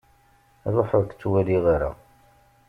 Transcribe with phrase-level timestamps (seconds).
[0.73, 1.91] Ruḥ ur-k ttwaliɣ ara!